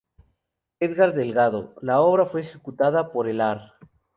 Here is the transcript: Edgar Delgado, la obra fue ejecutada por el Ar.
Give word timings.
Edgar 0.79 1.13
Delgado, 1.13 1.75
la 1.81 1.99
obra 2.01 2.25
fue 2.25 2.41
ejecutada 2.41 3.11
por 3.11 3.27
el 3.27 3.39
Ar. 3.39 3.75